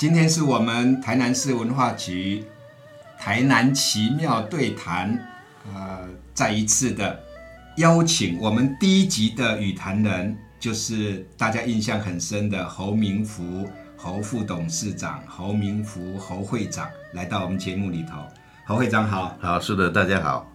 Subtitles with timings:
[0.00, 2.42] 今天是我们台南市文化局
[3.18, 5.14] 台南奇妙对谈，
[5.74, 7.20] 呃，再一次的
[7.76, 18.26] 邀请我们第一集的语坛人，就是大家印象很深的侯明福侯副董事长侯明福侯会长来到我们节目里头。
[18.64, 20.50] 侯会长好，好，是的，大家好。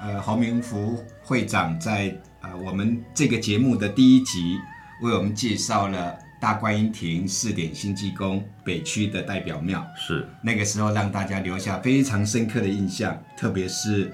[0.00, 4.60] 呃，侯明福会长在呃我们这个节目的第一集
[5.02, 10.26] 为我们介绍了大观音亭四点新济宫北区的代表庙，是。
[10.42, 14.10] 那个时候让大家留下非常深刻的印象，特别是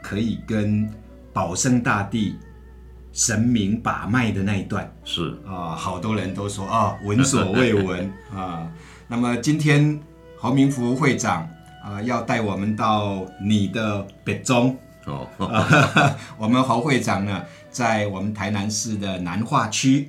[0.00, 0.88] 可以跟
[1.32, 2.36] 保生大帝
[3.12, 4.88] 神明把脉的那一段。
[5.04, 5.36] 是。
[5.44, 8.70] 啊，好多人都说啊闻所未闻啊。
[9.08, 10.00] 那么今天
[10.38, 11.48] 侯明福会长
[11.82, 14.78] 啊要带我们到你的北中。
[15.06, 15.28] 哦，
[16.38, 20.08] 我们侯会长呢，在我们台南市的南化区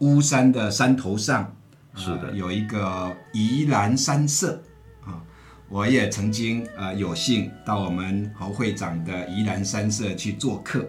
[0.00, 1.54] 乌山的山头上，
[1.94, 2.28] 是的。
[2.28, 4.62] 呃有一个宜兰山社
[5.04, 5.22] 啊。
[5.68, 10.86] 我也曾经呃有幸到我们侯会长的宜兰山社去做客，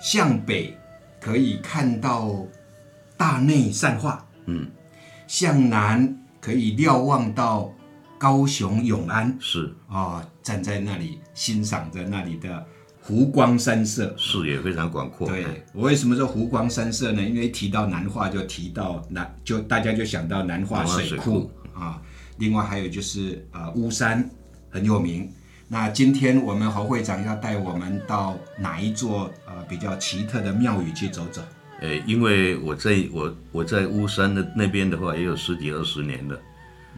[0.00, 0.76] 向北
[1.20, 2.44] 可以看到
[3.16, 4.68] 大内善化，嗯，
[5.26, 7.72] 向南可以瞭望到
[8.18, 9.72] 高雄永安，是。
[9.88, 12.66] 哦，站在那里欣赏着那里的
[13.08, 14.14] 湖光山色。
[14.18, 15.26] 视野非常广阔。
[15.28, 17.22] 对哎我为什么说湖光山色呢？
[17.22, 22.02] 因为提到南化就提到南，就大家就想到南化水库啊。
[22.36, 24.28] 另外还有就是呃巫山
[24.68, 25.26] 很有名。
[25.68, 31.40] 那今天我们侯会长要带我们到哪一座呃比较奇特的庙宇去走走？
[31.80, 36.38] 呃，因为我在我我在巫山的那边的话，也有十几二十年了，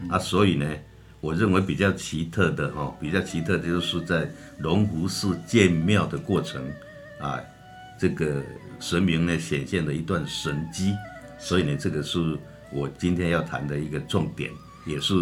[0.09, 0.65] 啊，所以呢，
[1.21, 4.27] 我认为比较奇特的哈、比较奇特的就是在
[4.57, 6.59] 龙湖寺建庙的过程
[7.19, 7.39] 啊，
[7.99, 8.43] 这个
[8.79, 10.95] 神明呢显现了一段神迹，
[11.39, 12.37] 所以呢，这个是
[12.71, 14.49] 我今天要谈的一个重点，
[14.87, 15.13] 也是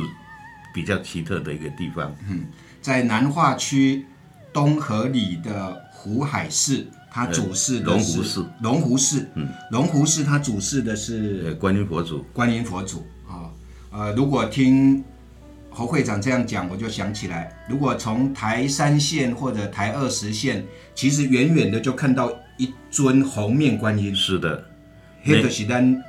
[0.74, 2.16] 比较奇特的一个地方。
[2.30, 2.46] 嗯
[2.82, 4.06] 在南化区
[4.54, 8.46] 东河里的湖海寺，它主事的龙是湖寺。
[8.62, 13.52] 龙湖寺，嗯，龙湖寺它主事的是呃，观音佛祖观音佛祖啊。
[13.92, 15.04] 呃，如果听
[15.80, 24.62] 侯会长这样讲，我就想起来，如果从台三线或者台二十线，其实远远的就看到一尊红面观音，是的，
[25.24, 26.04] 那个是咱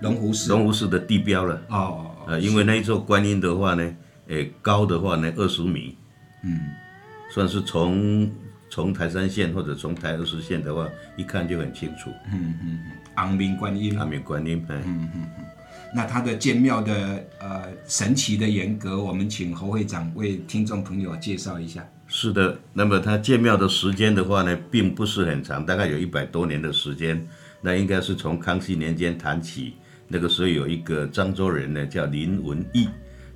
[0.00, 0.50] 龙湖寺。
[0.52, 1.62] 龙湖寺的地标了。
[1.68, 3.96] 哦呃，因为那一座观音的话呢，
[4.28, 5.96] 诶，高的话呢二十米，
[6.44, 6.60] 嗯，
[7.32, 8.30] 算是从
[8.68, 12.10] 从台山县或者从台二十线的话，一看就很清楚。
[12.30, 12.92] 嗯嗯嗯。
[13.14, 13.98] 昂明观音。
[13.98, 14.76] 阿明观音，哎，
[15.94, 21.86] 那它的建庙的呃神奇的严格，我们请侯会长为听众朋友介绍一下。
[22.06, 22.58] 是的。
[22.72, 27.26] 那么它建庙的时间的话呢，并不是很长，大概有一百多年的时间。
[27.60, 29.74] 那应该是从康熙年间谈起，
[30.08, 32.88] 那个时候有一个漳州人呢，叫林文义。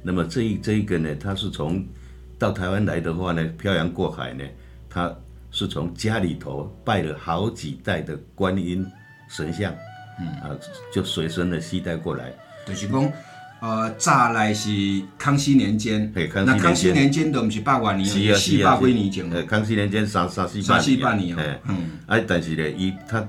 [0.03, 1.87] 那么这一这一个呢，他是从
[2.39, 4.45] 到台湾来的话呢，漂洋过海呢，
[4.89, 5.15] 他
[5.51, 8.87] 是从家里头拜了好几代的观音
[9.29, 9.75] 神像，
[10.21, 10.57] 嗯啊，
[10.93, 12.33] 就随身的携带过来。
[12.67, 13.13] 就是讲，
[13.61, 14.71] 呃，早来是
[15.19, 16.13] 康熙年间，
[16.47, 21.77] 那康熙年间都不是百万年，是啊四是啊，百几年前呃，康熙年间三三四三四百百年哦哎，嗯，
[22.07, 23.27] 哎，但是呢，伊他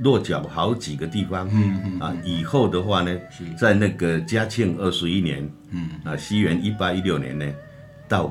[0.00, 3.16] 落脚好几个地方，嗯嗯啊，以后的话呢，
[3.58, 5.88] 在那个嘉庆二十一年，嗯。
[6.04, 7.46] 啊，西元一八一六年呢，
[8.08, 8.30] 到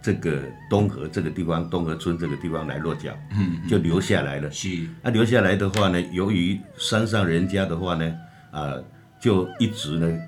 [0.00, 4.50] 这个东河这个地方，东河村这个地方来落脚，嗯，就留下来了。
[4.50, 4.68] 是，
[5.02, 8.14] 啊，留下来的话呢，由于山上人家的话呢，
[8.50, 8.74] 啊，
[9.20, 10.18] 就一直呢，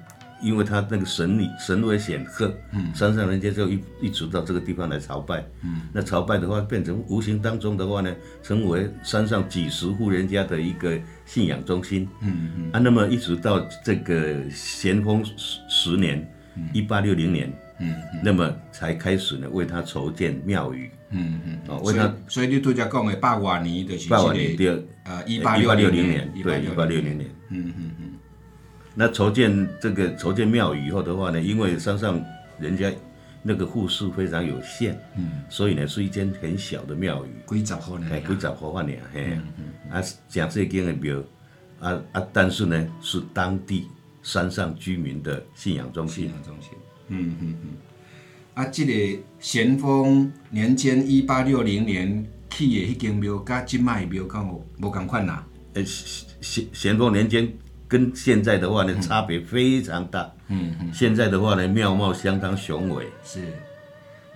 [0.43, 16.31] 因为他那个神力神威显赫，嗯，山上人家就一一直到这个地方来朝拜，嗯，那朝拜的话，变成无形当中的话呢，成为山上几十户人家的一个信仰中心，嗯嗯，啊，那么一直到这个咸丰十十年，
[16.73, 17.53] 一八六零年。
[17.79, 18.21] 嗯，嗯。
[18.23, 20.91] 那么才开始呢，为他筹建庙宇。
[21.11, 27.29] 嗯嗯，哦，为所以他所以你拄则讲的百万年就是拜完这个年第二呃一八六零零年，对，一八六零年。
[27.49, 28.12] 嗯嗯嗯。
[28.95, 32.23] 那筹建这个筹建庙宇以后的话呢，因为山上
[32.59, 32.93] 人家
[33.43, 39.39] 那个户数非常有限，嗯，所以呢是一间很小的庙宇，几十户呢哎，，几十户万年，嘿，
[39.91, 41.23] 啊，讲这间的庙，
[41.81, 43.89] 啊啊，但是呢是当地
[44.23, 46.25] 山上居民的信仰中心。
[46.25, 46.71] 信仰中心。
[47.09, 47.69] 嗯嗯嗯。
[48.55, 55.45] 啊，这个咸丰年间一八六零年起的迄间庙，甲即卖庙敢有无共款啦？
[55.75, 57.50] 呃，咸咸丰年间
[57.93, 60.33] 跟现在的话呢，差别非常大。
[60.49, 60.91] 嗯嗯。
[60.94, 63.53] 现在的话呢，庙貌相当雄伟，是。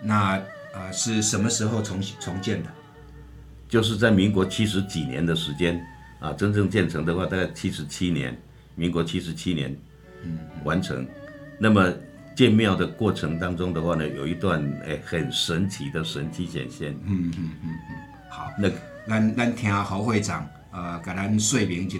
[0.02, 0.38] 那
[0.74, 2.68] 呃是什么时候重重建的？
[3.66, 5.82] 就是在民国七十几年的时间
[6.20, 8.36] 啊，真正建成的话，大概七十七年，
[8.74, 9.74] 民国七十七年，
[10.22, 11.06] 嗯，完成。
[11.58, 11.90] 那么
[12.36, 16.92] 建庙的过程当中的话呢，有一段诶很神奇的神奇显现。
[17.06, 17.96] 嗯嗯嗯嗯，
[18.28, 18.68] 好，那
[19.08, 21.96] 咱咱听侯会长呃，给咱说明一下，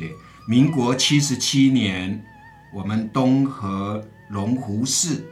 [0.48, 2.24] 民国七十七年，
[2.72, 4.00] 我们东河
[4.30, 5.24] 龙湖寺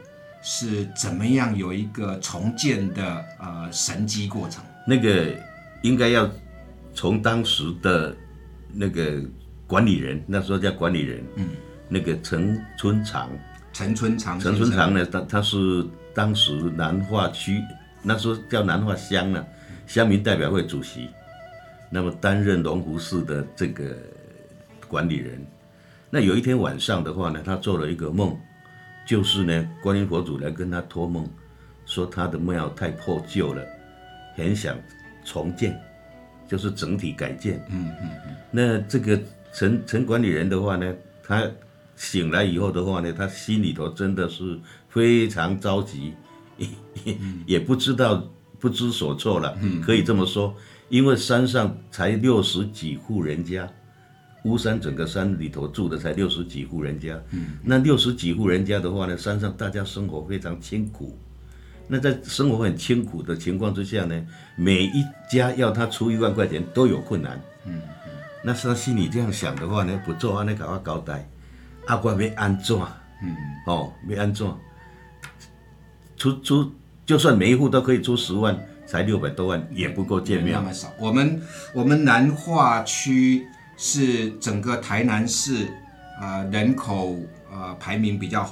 [0.43, 4.61] 是怎么样有一个重建的呃神机过程？
[4.85, 5.33] 那个
[5.83, 6.29] 应该要
[6.93, 8.13] 从当时的
[8.73, 9.23] 那个
[9.65, 11.47] 管理人，那时候叫管理人，嗯，
[11.87, 13.29] 那个陈春长，
[13.71, 17.63] 陈春长陈，春长呢，他他是当时南化区
[18.03, 19.45] 那时候叫南化乡呢，
[19.87, 21.07] 乡民代表会主席，
[21.89, 23.95] 那么担任龙湖寺的这个
[24.95, 25.45] 管理人。
[26.09, 28.33] 那有一天晚上的话呢，他做了一个梦，
[29.05, 31.27] 就是呢，观音佛祖来跟他托梦，
[31.85, 33.61] 说他的庙太破旧了，
[34.37, 34.77] 很想
[35.25, 35.77] 重建，
[36.47, 37.61] 就是整体改建。
[37.69, 39.19] 嗯嗯嗯，那这个
[39.51, 41.45] 陈陈管理人的话呢，他
[41.97, 44.57] 醒来以后的话呢，他心里头真的是
[44.87, 46.13] 非常着急，
[46.55, 46.67] 也
[47.57, 48.23] 也不知道
[48.57, 50.55] 不知所措了，可以这么说，
[50.87, 53.69] 因为山上才六十几户人家，
[54.45, 57.19] 巫山整个山里头住的才六十几户人家，
[57.63, 61.17] 那六十几户人家的话呢，山上大家生活非常清苦。
[61.87, 64.25] 那在生活很清苦的情况之下呢，
[64.55, 67.41] 每一家要他出一万块钱都有困难。
[68.43, 71.27] 那是他心里这样想的话呢，不做安尼搞我交代，
[71.87, 72.77] 啊，我要安怎？
[73.23, 74.47] 嗯，哦，要安怎？
[76.17, 76.71] 出出，
[77.03, 78.55] 就算每一户都可以出十万，
[78.85, 80.59] 才六百多万，也不够建庙。
[80.59, 80.91] 那么少。
[80.99, 81.41] 我们
[81.73, 83.47] 我们南化区
[83.77, 85.65] 是整个台南市
[86.19, 87.17] 啊、呃人口
[87.51, 88.43] 呃排名比较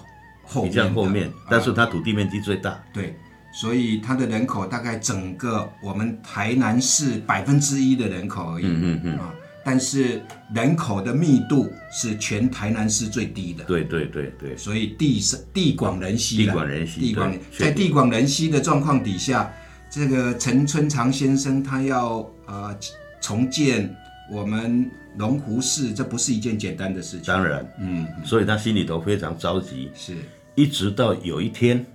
[0.44, 2.84] 后比面比，较后面，但是啊它土地面积最大。
[2.94, 3.16] 对，
[3.54, 8.66] 所以它的人口大概整个我们台南市百分之一的人口而已。
[8.66, 9.34] 嗯嗯嗯，啊，
[9.64, 10.22] 但是
[10.54, 19.50] 人口的密度是全台南市最低的，对对对对，所以地是地广人稀，地广人稀地广在地广人稀的状况底下，
[19.90, 22.78] 这个陈春长先生他要呃
[23.22, 23.96] 重建
[24.32, 27.26] 我们龙湖市，这不是一件简单的事情。
[27.26, 29.92] 当然，嗯，所以他心里头非常着急。
[29.94, 30.16] 是。
[30.56, 31.86] 一直到有一天，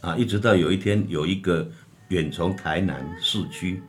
[0.00, 1.68] 啊，一直到有一天，有一个
[2.08, 3.82] 远从台南市区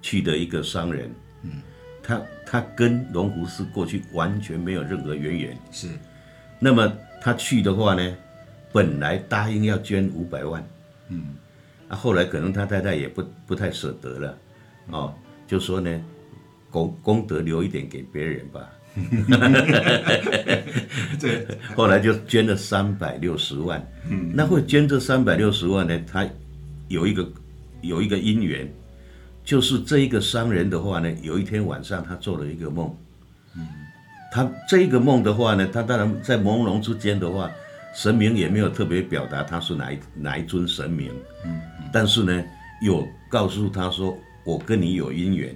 [0.00, 1.10] 去的一个商人，
[1.42, 1.50] 嗯，
[2.02, 5.58] 他他跟龙湖市过去完全没有任何渊源。
[5.72, 5.88] 是，
[6.60, 8.16] 那么他去的话呢，
[8.72, 10.64] 本来答应要捐五百万，
[11.08, 11.34] 嗯，
[11.88, 14.38] 啊，后来可能他太太也不不太舍得了，
[14.90, 15.14] 哦，
[15.48, 16.00] 就说呢，
[16.76, 18.60] 功功德留一点给别人吧。
[21.18, 23.82] 对， 后来就捐了三百六十万。
[24.10, 25.98] 嗯，那会捐这三百六十万呢？
[26.06, 26.28] 他
[26.88, 27.26] 有一个
[27.80, 28.70] 有一个因缘，
[29.42, 32.94] 就是这一个商人的话呢，有一天晚上他做了一个梦。
[33.56, 33.66] 嗯，
[34.30, 37.50] 他这一个梦的话呢，他当然在朦胧之间的话，
[37.94, 41.10] 神明也没有特别表达他是哪一哪一尊神明。
[41.46, 41.58] 嗯，
[41.90, 42.44] 但是呢，
[42.82, 45.54] 有告诉他说，我跟你有姻缘，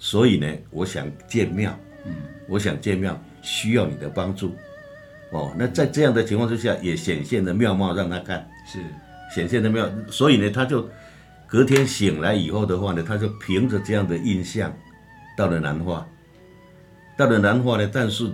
[0.00, 1.78] 所以呢，我想建庙。
[2.04, 2.12] 嗯，
[2.48, 4.56] 我想建庙，需要你的帮助。
[5.32, 8.80] 哦，那在这样的情况之下，也显现了庙貌让他看，是，
[9.32, 10.88] 显现的庙，所以呢，他就
[11.46, 14.74] 隔天醒来以后的话呢，他就凭着这样的印象，
[15.36, 16.08] 到了南化，
[17.16, 18.28] 到了南化呢，但是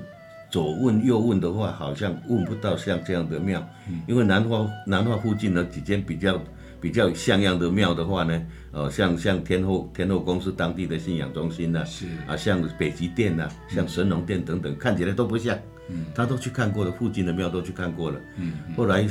[0.48, 3.68] 左问右问的话，好像问不到像这样的庙，
[4.06, 6.40] 因为南化南化附近呢几间比较
[6.86, 15.58] 比较像样的庙的话呢，呃，像像天后天后宫是当地的信仰中心呐、是啊，像北极殿呐、像神农殿等等，看起来都不像。
[15.88, 18.20] 嗯，他都去看过了，附近的庙都去看过了。
[18.36, 19.04] 嗯，后来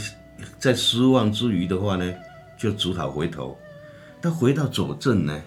[0.58, 2.13] 在失望之余的话呢，
[2.58, 3.58] 就只好回头。
[4.22, 5.38] 他回到左镇呢，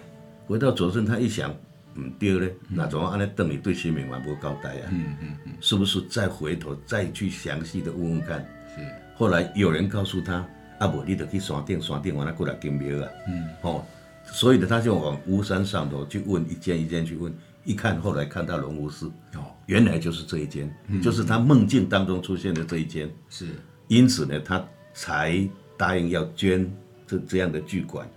[0.47, 1.51] 回到左镇，他一想，
[1.95, 4.85] 嗯，对嘞，那怎么安尼等你对新民完不交代啊？
[4.93, 8.41] 嗯嗯嗯，是不是再回头再去详细的问问看？
[8.77, 8.83] 是，
[9.17, 10.47] 后来有人告诉他，
[10.79, 13.09] 啊不，你得去山顶，山顶完了过来金庙啊。
[13.27, 13.85] 嗯，哦，
[14.25, 17.33] 所以呢，他就往巫山上头去问，一间一间去问，
[17.65, 23.47] 一看后来看到龙湖寺，哦，原来就是这一间，就是他梦境当中出现的这一间，是，
[23.89, 26.71] 因此呢，他才答应要捐
[27.07, 28.09] 这这样的巨款。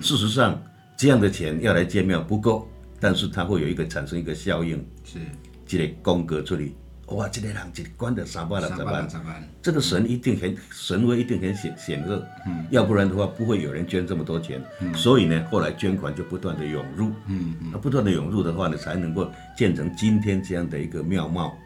[0.00, 0.62] 事实上，
[0.96, 5.18] 这样的钱要来建庙不够，但是它会有一个产生一个效应，是，
[5.64, 6.74] 积累功格出去，
[7.10, 21.56] 哇，这个人一关的三百六十万三百六，十万，这个神一定很神威，一定很显显赫，嗯，要不然的话不会有人捐这么多钱，嗯，所以呢，后来捐款就不断的涌入，嗯嗯，不断的涌入的话呢，才能够建成今天这样的一个庙貌。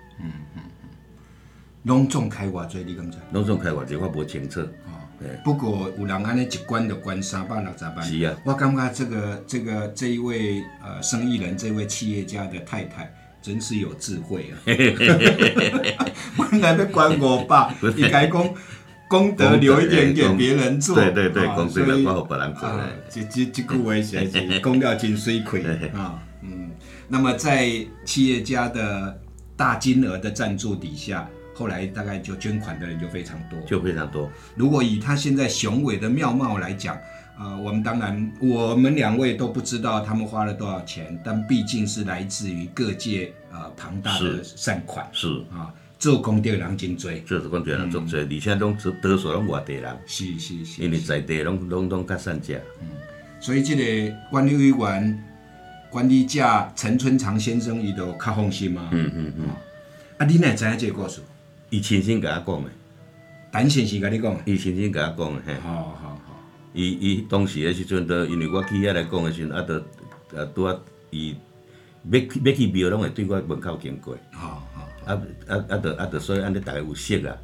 [1.82, 3.18] 隆重开偌济，你讲知？
[3.32, 4.66] 拢总开话这我无清楚，
[5.44, 13.12] 不过有人安尼一关就关三百六十万，是啊，我感觉这个这个这一位呃生意人，这位企业家的太太
[13.44, 14.56] 真是有智慧啊！
[16.38, 18.54] 本来 要关五百，伊甲伊讲
[19.06, 20.96] 功德留一点给别人做。
[20.96, 22.66] 对对对，啊功德所以了，我别人做
[23.10, 26.70] 这这这句话是功料真水亏啊，嗯。
[27.06, 27.70] 那么在
[28.06, 29.20] 企业家的
[29.58, 33.60] 大金额的赞助底下，后来大概就捐款的人就非常多。
[33.66, 34.32] 就非常多。
[34.56, 36.96] 如果以他现在雄伟的面貌来讲，
[37.38, 45.08] 呃，我们当然我们两位都不知道他们花了多少钱，但毕竟是来自于各界呃庞大的善款。
[45.12, 47.10] 是，啊，做功德的人真多。
[47.26, 52.60] 做是讲对人做多，而且拢多数拢外地人，是是是因为在地拢拢拢较善食。
[53.40, 55.24] 所以这个管理委员、
[55.90, 58.88] 管理家陈春长先生，伊都较放心嘛。
[58.92, 59.48] 嗯嗯嗯，
[60.18, 61.20] 啊，你哪会知影这个故事？
[61.70, 62.70] 伊亲身甲我讲的，
[63.52, 64.40] 陈先生甲你讲的。
[64.44, 66.20] 伊亲身甲我讲的，好好，
[66.74, 69.76] 伊伊当时诶时阵，都因为我去遐来讲诶时阵，啊，都
[70.36, 70.76] 啊拄啊，
[71.10, 71.34] 伊
[72.10, 74.14] 要去要去庙，拢会对我门口经过。
[74.32, 74.82] 好好。
[75.06, 75.12] 啊
[75.46, 75.76] 啊啊！
[75.76, 77.36] 着啊着，所以安尼逐个有识啊，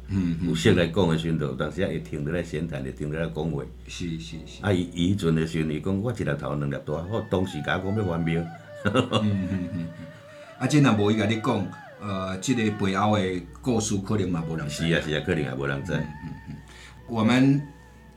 [0.43, 3.63] 有识来讲的时阵，就有当时啊会停伫咧闲谈，会停伫咧讲话。
[3.87, 4.63] 是是是。
[4.63, 8.43] 啊，伊伊迄阵的时阵，伊讲我一粒头两粒大，我当时甲我讲要还庙。
[10.57, 11.67] 啊，真若无伊甲你讲，
[12.01, 14.87] 呃，即个背后的故事可能嘛无人知。
[14.87, 15.93] 是啊是啊，可能也无人知。
[15.93, 16.03] 嗯
[16.49, 16.55] 嗯
[17.07, 17.61] 我们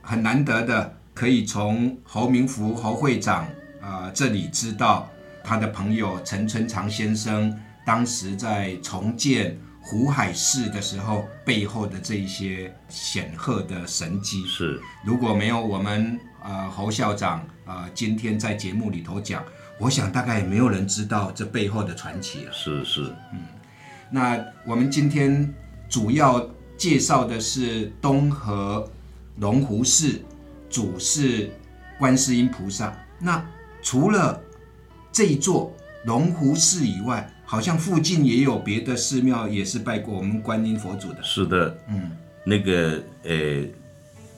[0.00, 3.44] 很难得的可以从侯明福侯会长
[3.80, 5.08] 啊、呃这里知道
[5.44, 7.56] 他的朋友陈春长先生
[7.86, 14.44] 当时在重建湖海市的时候背后的这一些显赫的神迹。
[14.46, 19.44] 是如果没有我们呃侯校长呃今天在节目里头讲，
[19.78, 22.52] 我想大概也没有人知道这背后的传奇了。
[22.52, 23.14] 是是，
[24.10, 25.52] 那我们今天
[25.88, 28.90] 主要介绍的是东河
[29.36, 30.20] 龙湖寺，
[30.74, 31.48] 主是
[32.00, 32.92] 观世音菩萨。
[33.20, 33.40] 那
[33.80, 34.42] 除了
[35.12, 35.72] 这一座
[36.04, 41.22] 龙湖寺以外，好像附近也有别的寺庙也是拜过我们观音佛祖的。
[41.22, 41.78] 是的。
[41.88, 42.10] 嗯，
[42.44, 43.64] 那个呃，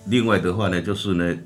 [0.08, 1.36] 另外的话呢，就是呢，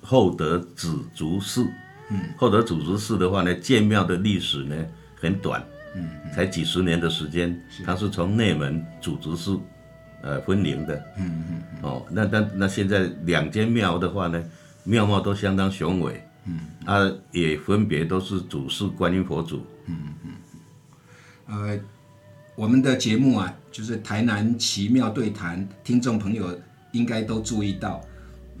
[0.00, 1.66] 厚德紫竹寺。
[2.10, 4.74] 嗯，厚德紫竹寺的话呢，建庙的历史呢
[5.20, 5.62] 很短，
[5.94, 7.60] 嗯，才几十年的时间。
[7.84, 9.60] 它是从内门祖竹寺
[10.22, 10.96] 呃分灵的。
[11.16, 11.62] 嗯嗯。
[11.82, 14.42] 哦，那那那现在两间庙的话呢，
[14.84, 16.22] 庙貌都相当雄伟。
[16.46, 16.60] 嗯。
[16.84, 19.64] 啊，也分别都是主事观音佛祖。
[19.86, 20.32] 嗯嗯
[21.46, 21.78] 呃，
[22.56, 26.58] 我们的节目啊，就是台南奇妙对谈，听众朋友
[26.92, 28.02] 应该都注意到，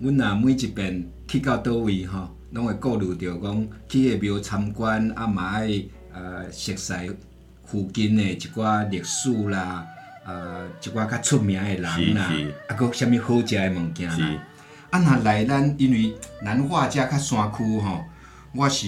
[0.00, 5.82] 阮若每一遍去到倒位吼，拢会顾虑到讲去个庙参观，啊嘛爱
[6.14, 6.94] 呃熟悉
[7.64, 9.86] 附近的一寡历史啦，
[10.28, 11.82] 呃一寡较出名的人
[12.14, 12.30] 啦
[12.68, 14.28] 啊搁啥物好食的物件是啦。
[14.90, 18.04] 啊，若来咱因为南化遮较山区吼，
[18.54, 18.86] 我是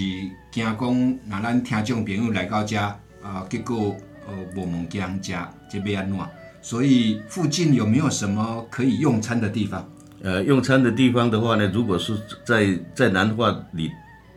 [0.50, 2.78] 惊讲，若咱听众朋友来到遮，
[3.23, 5.32] 啊，结果呃无物件食，
[5.70, 6.18] 即要安怎？
[6.62, 9.88] 所以附近有没有什么可以用餐的地方？
[10.23, 13.90] 呃，用餐的地方的话呢，如果是在在南化里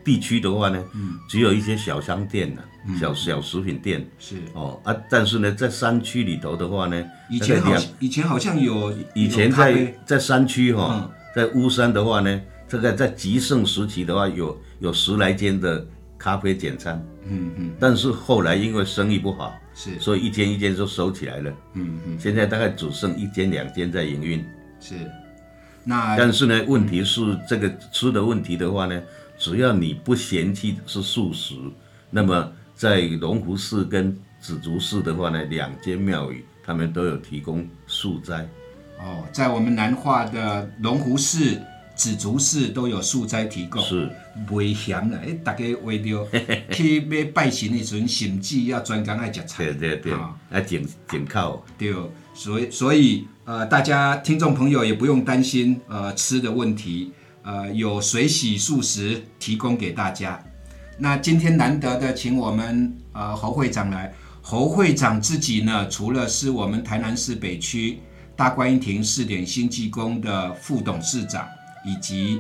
[0.04, 1.18] 地区的话呢，嗯。
[1.30, 2.62] 只有一些小商店呐、
[3.00, 4.06] 小小食品店。
[4.20, 4.36] 是。
[4.54, 11.12] 哦啊，但是呢，在山区里头的话呢，以前好像以前好像有以前在在山区哈、嗯。
[11.36, 15.86] 在乌山的话呢，这个在极盛时期的话，有有十来间的
[16.18, 17.72] 咖啡简餐，嗯嗯。
[17.80, 20.00] 但是后来因为生意不好，是。
[20.00, 22.20] 所以一间一间就收起来了，嗯嗯。
[22.20, 24.46] 现在大概只剩一间两间在营运。
[24.80, 24.96] 是，
[25.84, 29.02] 那但是呢，问题是这个吃的问题的话呢，
[29.44, 31.56] 只要你不嫌弃是素食，
[32.10, 38.48] 那么在龙湖寺跟紫竹寺的话呢，两间庙宇他们都有提供素斋。
[39.00, 41.60] 哦，在我们南化的龙湖寺、
[41.94, 43.84] 紫竹寺都有素斋提供。
[43.84, 44.10] 是
[44.50, 46.26] 袂咸啦，诶，大家为着
[46.72, 49.66] 去要拜神的时阵，甚至要专工爱食菜。
[49.66, 51.94] 对对对，啊啊紧紧靠，对，
[52.34, 57.12] 所以所以呃，大家听众朋友也不用担心呃吃的问题，
[57.44, 60.42] 呃，有水洗素食提供给大家。
[60.98, 68.00] 那今天难得的请我们呃侯会长来，侯会长自己呢，除了是我们台南市北区
[68.36, 71.48] 大观音亭试点新济宫的副董事长，
[71.86, 72.40] 以及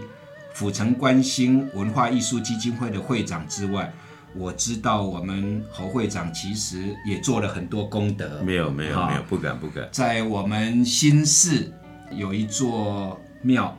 [0.53, 3.91] 府城关心文化艺术基金会的会长之外，
[4.35, 8.41] 我知道我们侯会长其实也做了很多功德。
[8.43, 11.73] 没有没有啊没有，不敢不敢，在我们新市
[12.11, 13.75] 有一座庙，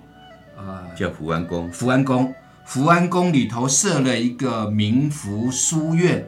[0.56, 1.70] 呃，叫福安宫。
[1.70, 2.34] 福安宫。
[2.64, 6.26] 福安宫里头设了一个民福书院，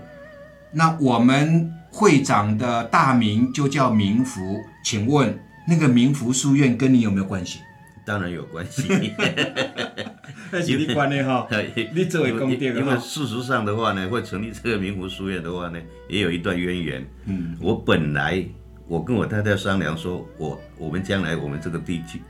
[0.72, 4.60] 那我们会长的大名就叫民福。
[4.84, 7.60] 请问那个民福书院跟你有没有关系？
[8.04, 8.84] 当然有关系，
[10.52, 11.48] 那是你关的哈，
[11.92, 17.04] 你作为功德的因为，事实上的话呢，会成立这个明福书院的话呢，也有一段渊源。
[17.24, 18.44] 嗯，我本来
[18.86, 22.22] 我跟我太太商量说，我我们将来我们这个地区，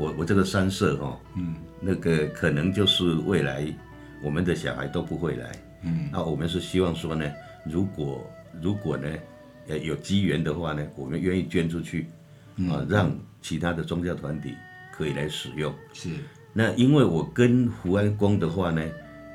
[0.00, 3.66] 我我这个三社哈、嗯，那个可能就是未来
[4.22, 5.52] 我们的小孩都不会来，
[5.82, 7.30] 嗯，那我们是希望说呢，
[7.66, 8.26] 如果
[8.62, 9.06] 如果呢，
[9.68, 12.06] 呃有机缘的话呢，我们愿意捐出去，
[12.70, 14.54] 啊，让其他的宗教团体
[14.90, 15.70] 可以来使用。
[15.92, 16.08] 是。
[16.54, 18.82] 那因为我跟胡安宫的话呢，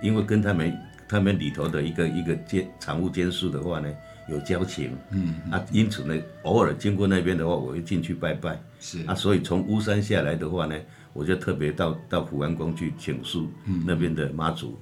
[0.01, 0.75] 因为跟他们
[1.07, 3.87] 他们里头的一个一个监常务监事的话呢
[4.27, 8.59] 有交情，嗯啊，因此呢，偶尔经过那边的话，我会进去拜拜。
[8.79, 9.05] 是。
[9.05, 10.75] 啊，所以从巫山下来的话呢，
[11.13, 13.39] 我就特别到到福安宫去请示
[13.85, 14.77] 那边的妈祖，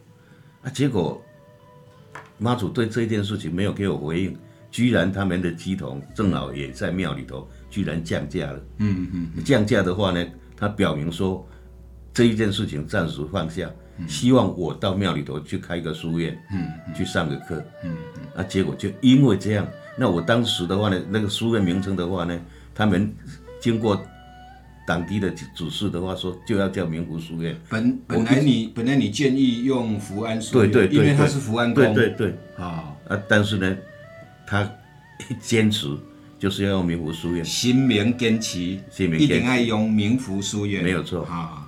[0.62, 1.22] 啊，结果
[2.38, 4.38] 妈祖对这件事情没有给我回应，
[4.72, 8.66] 居然他们的鸡童正好也在庙里头，居然降价了。
[8.78, 9.44] 嗯嗯。
[9.44, 11.46] 降价的话呢，他表明说
[12.14, 13.70] 这一件事情暂时放下，
[14.08, 17.96] 希望我到庙里头去开个书院，嗯，去上个课，嗯
[18.36, 22.40] 啊，结果就因为这样，那我当时的话呢，那个书院名称的话呢，
[22.74, 23.14] 他们
[23.62, 24.04] 经过
[24.88, 33.78] 当地的指示的话说，就要叫明湖书院，本本来你本来你建议用福安书院，对对对，因为它是福安对宫，对对，啊，啊，但是呢，
[34.48, 34.70] 他
[35.40, 35.88] 坚持
[36.38, 41.24] 就是要用明湖书院，新民坚持，一定爱用明福书院，没有错。
[41.26, 41.63] 啊。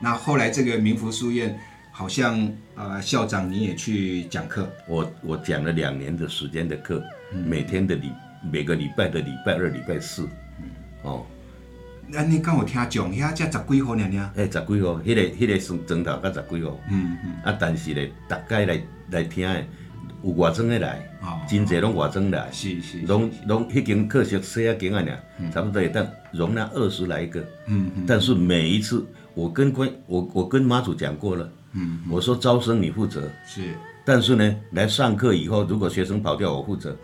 [0.00, 1.58] 那后来这个民福书院
[1.92, 7.02] 好像呃校长你也去讲课，我我讲了两年的时间的课，
[7.46, 8.10] 每天的礼
[8.50, 10.26] 每个礼拜的礼拜二、礼拜四，
[11.02, 11.26] 哦，
[12.08, 14.32] 那你刚有听讲，遐才十几号呢呢？
[14.34, 18.80] 迄十几号，迄、个迄、个算砖头甲十几号，嗯嗯，啊，但是咧，大概来
[19.10, 19.64] 来听的
[20.24, 21.38] 有外庄的来，哦。
[21.48, 28.04] 真侪拢外庄来，是是，拢拢迄间课室细啊间啊尔，差不多会当容纳二十来个，嗯嗯。
[28.06, 36.96] 但是每一次我跟关我我跟妈祖讲过了，嗯，我说招生你负责，是，但是呢，来上课以后，如果学生跑掉，我负责。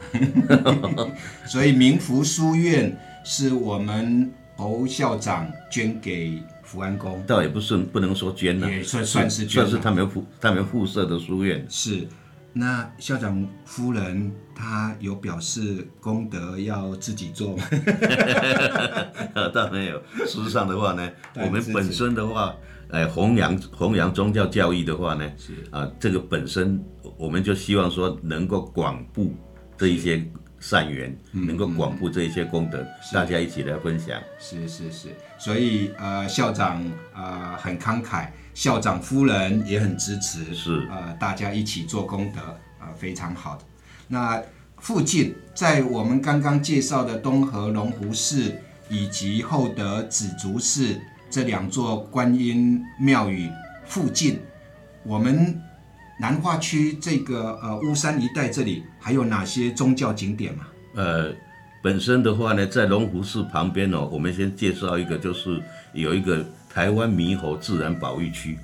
[1.46, 11.64] 所以民福书院是我们侯校长捐给福安宫，倒也不是不能说捐了，也算算是算是他们附他们附设的书院。
[11.68, 12.06] 是。
[12.58, 17.62] 那校长夫人她有表示功德要自己做吗？
[19.34, 20.02] 呃，倒没有。
[20.24, 22.56] 事实上的话呢，我们本身的话，
[22.88, 26.82] 呃，弘扬弘扬宗教教义的话呢，是啊、这个本身
[27.18, 29.34] 我们就希望说能够广布
[29.76, 30.26] 这一些
[30.58, 34.18] 善缘，嗯能够广布这一些功德，大家一起来分享。
[34.38, 36.82] 是是是，所以呃，校长
[37.14, 42.40] 呃很慷慨，校长夫人也很支持，是呃，大家一起做功德，
[42.80, 43.62] 呃，非常好的。
[44.08, 44.42] 那
[44.78, 48.50] 附近在我们刚刚介绍的东河龙湖寺
[48.88, 53.50] 以及厚德紫竹寺这两座观音庙宇
[53.84, 54.40] 附近，
[55.02, 55.60] 我们
[56.18, 60.66] 南化区这个呃乌山一带这里还有哪些宗教景点吗？
[60.94, 61.30] 呃，
[61.82, 66.42] 本身的话呢，在龙湖寺旁边哦，我们先介绍一个，就是有一个
[66.76, 68.58] 台湾猕猴自然保育区，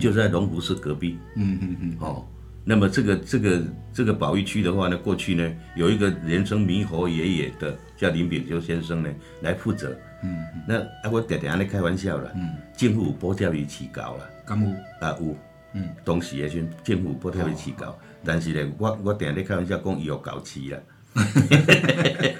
[0.00, 1.16] 就在龙湖市隔壁。
[1.36, 2.26] 嗯嗯嗯，哦，
[2.64, 9.08] 那么这个这个这个保育区的话呢，过去呢有一个人称猕猴爷爷的，叫林炳修先生呢
[9.42, 9.96] 来负责。
[10.24, 14.68] 嗯，那啊我常常咧开玩笑啦，嗯，政府有补贴伊饲狗啦，甘有？
[15.00, 15.36] 啊有，
[15.74, 20.78] 嗯，当时的时候政府有补贴伊饲狗，但是呢，我我常常咧开玩笑讲伊有狗饲啦。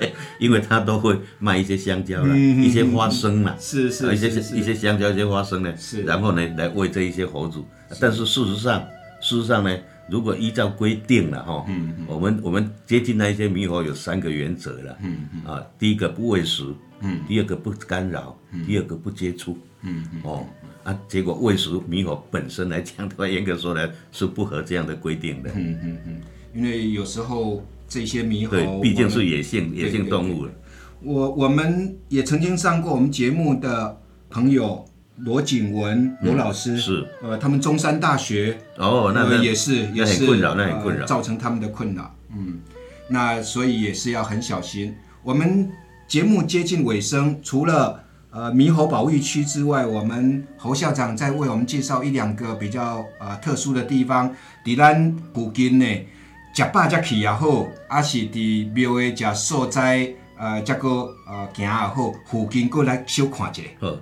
[0.42, 6.02] 因为他都会卖一些香蕉啦，一些花生啦，是是啊一些一些香蕉、一些花生呢，是。
[6.02, 7.62] 然后呢来喂这一些猴子。
[8.00, 8.80] 但是事实上，
[9.20, 9.78] 事实上呢，
[10.08, 15.52] 如果依照规定了哈，嗯我们我们接近那一些猕猴有三个原则了，嗯嗯。
[15.52, 16.64] 啊，第一个不喂食，
[17.00, 20.44] 嗯，第二个不干扰，第二个不接触，嗯哦
[20.82, 26.20] 啊，结果喂食猕猴本身来讲的话， 严格说来是不合这样的规定的，嗯嗯嗯。
[26.54, 30.52] 因为有时候这些猕猴，对，毕竟是野性野性动物了，
[31.02, 34.00] 我我们也曾经上过我们节目的
[34.30, 34.82] 朋友
[35.18, 42.16] 罗景文罗老师，是呃，他们中山大学哦，那那呃也是也是困扰，那很困扰呃，造成他们的困扰。
[42.34, 42.60] 嗯，
[43.08, 44.94] 那所以也是要很小心。
[45.22, 45.70] 我们
[46.08, 54.34] 节目接近尾声，除了呃猕猴保育区之外，我们侯校长在为我们介绍一两个比较呃特殊的地方。
[54.64, 55.84] 迪兰古金呢，
[56.52, 60.88] 食饱才去也好，还是伫庙的食所在呃，才个
[61.26, 63.62] 呃行也好，附近过来小看一下。
[63.80, 63.96] 好，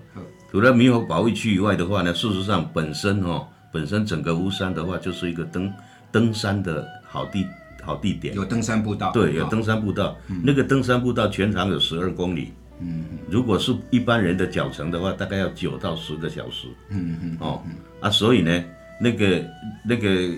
[0.50, 5.72] 除了猕猴保育区以外的话呢，事实上本身哦，本身整个乌山的话就是一个登
[6.10, 7.46] 登山的好地
[7.82, 8.34] 好地点。
[8.34, 12.52] 有登山步道，对，有哦登山步道，那个登山步道全长有十二公里。
[12.80, 16.66] 嗯，如果是一般人的脚程的话，大概要九到十个小时。
[16.88, 17.62] 嗯嗯哦，
[18.00, 18.64] 啊，所以呢，
[18.98, 19.44] 那个
[19.84, 20.30] 那个，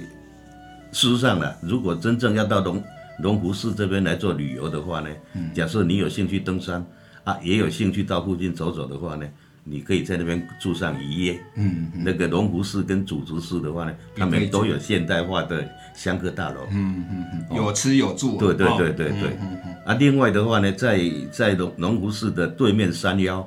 [0.92, 2.83] 事实上呢，如果真正要到龙
[3.18, 5.09] 龙湖寺这边来做旅游的话呢，
[5.55, 6.85] 假设你有兴趣登山
[7.24, 9.26] 啊，也有兴趣到附近走走的话呢，
[9.64, 11.40] 你可以在那边住上一夜。
[11.57, 16.66] 嗯那个龙湖寺跟祖竹寺的话呢，他们都有现代化的香客大楼。
[16.70, 18.37] 嗯嗯嗯，有吃有住。
[18.37, 19.38] 对对哦对对对。
[19.85, 21.00] 啊，另外的话呢，在
[21.31, 23.46] 在龙龙湖寺的对面山腰，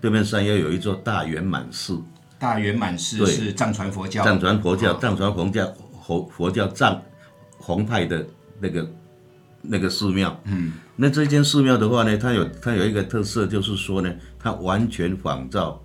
[0.00, 2.00] 对面山腰有一座大圆满寺，
[2.38, 4.22] 大圆满寺是藏传佛教。
[4.24, 5.72] 藏传佛教、哦藏传佛教
[6.04, 7.00] 佛佛教藏
[7.58, 8.26] 红派的
[8.60, 8.90] 那个
[9.60, 10.38] 那个寺庙。
[10.44, 15.80] 嗯，那这间寺庙的话呢，它有它有一个特色，就是说呢，它完全仿照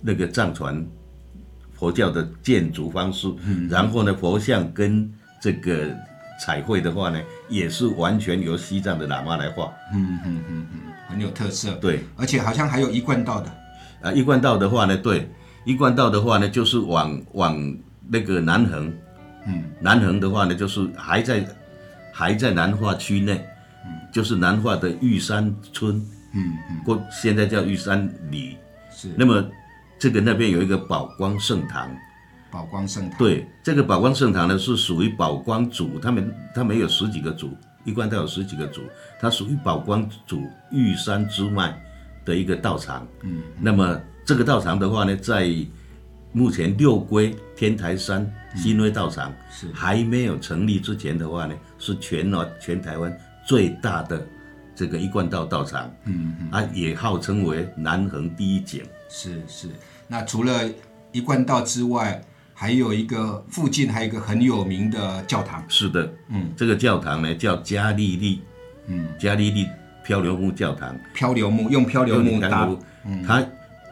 [0.00, 0.86] 那个藏传
[1.72, 5.88] 佛教的建筑方式，嗯然后呢，佛像跟这个
[6.38, 9.72] 彩绘的话呢，也是完全由西藏的喇嘛来画。
[9.94, 11.72] 嗯嗯嗯嗯很有特色。
[11.80, 13.50] 对，而且好像还有一贯道的。
[14.02, 15.28] 啊，一贯道的话呢，对，
[15.64, 17.76] 一贯道的话呢，就是往往
[18.08, 18.92] 那个南横，
[19.50, 21.46] 嗯，南横的话呢，就是还在
[22.12, 23.44] 还在南化区内，
[24.12, 25.96] 就是南化的玉山村，
[26.32, 28.56] 嗯嗯，过现在叫玉山里。
[28.90, 29.08] 是。
[29.16, 29.44] 那么
[29.98, 31.90] 这个那边有一个宝光圣堂，
[32.50, 33.18] 宝光圣堂。
[33.18, 38.82] 对，这个宝光圣堂呢是属于宝光祖，他们他们有十几个祖，一贯道有十几个祖，
[39.20, 41.78] 它属于宝光祖玉山支脉
[42.24, 43.06] 的一个道场。
[43.22, 45.48] 嗯，那么这个道场的话呢，在
[46.32, 54.24] 目前六龟天台山新威道场、是还没有成立之前的话呢，是全哦全台湾最大的
[54.74, 55.92] 这个一贯道道场。
[56.04, 58.82] 嗯嗯，啊，也号称为南横第一景。
[59.08, 59.68] 是是。
[60.06, 60.52] 那除了
[61.12, 62.22] 一贯道之外，
[62.54, 65.64] 还有一个附近还有一个很有名的教堂。
[65.68, 68.42] 是的，嗯，这个教堂呢叫加利利，
[68.86, 69.66] 嗯，加利利
[70.04, 72.68] 漂流木教堂，漂流木用漂流木搭
[73.04, 73.44] 嗯，它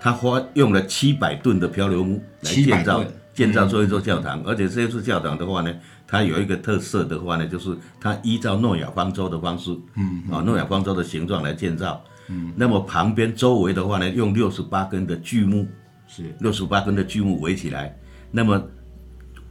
[0.09, 5.71] 它花用了七百吨的漂流木来建造建造这一座教堂，而且这一座教堂的话呢，
[6.07, 15.69] 它有一个特色的话呢，就是它依照诺亚方舟的方式，嗯，啊，诺亚方舟的形状来建造，嗯，那么旁边周围的话呢，用六十八根的巨木，
[16.07, 16.35] 是。
[16.41, 17.95] 六十八根的巨木围起来，
[18.31, 18.61] 那么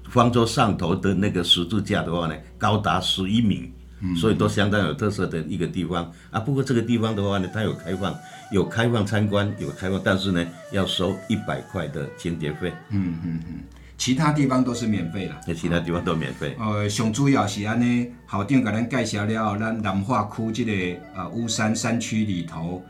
[0.10, 3.72] 方舟上头的那个十字架的话呢，高达十一米，
[4.16, 6.40] 所以都相当有特色的一个地方啊。
[6.40, 8.16] 不过这个地方的话呢，它有开放，
[8.52, 13.60] 有开放参观，有开放，但是呢，要收一百块的清洁费，嗯嗯嗯
[13.98, 15.34] 其他地方都是免费的。
[15.48, 16.56] 那其他地方都免费。
[16.60, 22.84] 呃，上主要是安尼，校长给咱介绍了后，咱南化区这个呃乌山山区里头，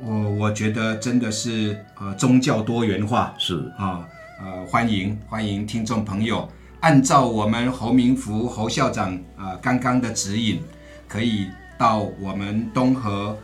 [0.00, 4.08] 我我觉得真的是呃宗教多元化是啊，
[4.40, 6.48] 呃欢迎欢迎听众朋友
[6.84, 10.62] 按照我们侯明福侯校长呃刚刚的指引，
[11.08, 13.34] 可以到我们东河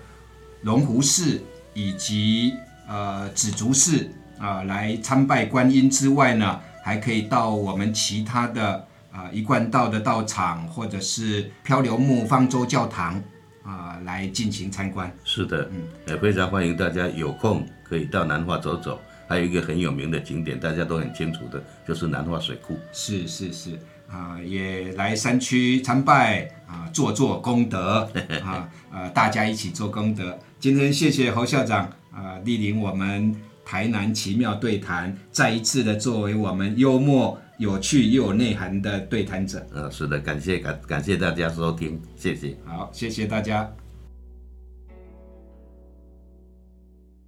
[0.61, 1.41] 龙湖寺
[1.73, 2.53] 以及
[2.87, 4.07] 呃紫竹寺
[4.39, 13.23] 啊、来参拜观音之外呢，还可以到我们其他的啊、一贯道的道场或者是漂流木方舟教堂
[13.63, 15.11] 啊、来进行参观。
[15.25, 19.01] 是的，嗯，也非常欢迎大家有空可以到南化走走。
[19.31, 22.77] 还有一个很有名的景点，大家都很清楚的，就是南化水库。
[22.93, 28.11] 是是是啊、也来山区参拜啊、做做功德
[28.43, 30.37] 啊，呃，大家一起做功德。
[30.59, 33.33] 今天谢谢侯校长啊、莅临我们
[33.65, 39.65] 台南奇妙对谈，再一次的作为我们幽默、有趣又有内涵的对谈者。
[39.73, 42.57] 呃，是的，感谢感感谢大家收听，谢谢。
[42.65, 43.73] 好，谢谢大家。